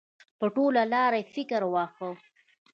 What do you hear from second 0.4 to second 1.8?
ټوله لار یې فکر